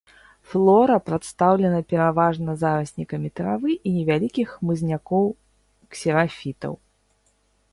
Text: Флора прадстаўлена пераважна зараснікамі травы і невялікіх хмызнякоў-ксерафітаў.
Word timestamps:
Флора 0.51 0.93
прадстаўлена 1.09 1.81
пераважна 1.91 2.55
зараснікамі 2.61 3.29
травы 3.41 3.71
і 3.75 3.89
невялікіх 3.99 4.47
хмызнякоў-ксерафітаў. 4.55 6.73